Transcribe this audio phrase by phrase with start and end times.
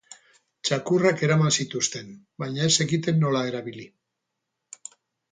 [0.67, 2.09] Txakurrak eraman zituzten,
[2.43, 3.85] baina ez zekiten nola erabili.